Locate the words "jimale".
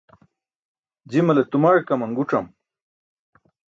1.11-1.43